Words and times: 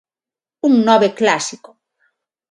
Un 0.69 0.73
nove 0.87 1.07
clásico. 1.19 1.69